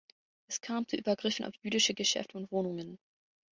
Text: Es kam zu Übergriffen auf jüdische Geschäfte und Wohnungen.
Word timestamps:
Es 0.47 0.59
kam 0.61 0.87
zu 0.87 0.95
Übergriffen 0.97 1.45
auf 1.45 1.53
jüdische 1.61 1.93
Geschäfte 1.93 2.35
und 2.35 2.51
Wohnungen. 2.51 2.97